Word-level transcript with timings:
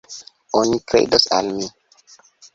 Oni 0.59 0.79
kredos 0.93 1.29
al 1.41 1.53
mi. 1.61 1.69